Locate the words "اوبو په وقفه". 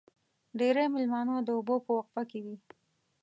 1.57-2.23